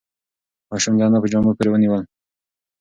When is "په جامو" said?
1.23-1.55